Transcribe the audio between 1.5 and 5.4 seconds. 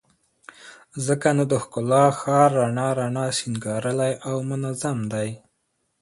د ښکلا ښار رڼا رڼا، سينګارلى او منظم دى